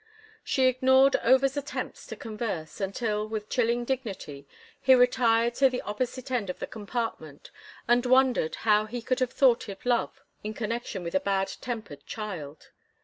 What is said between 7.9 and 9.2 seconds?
wondered how he could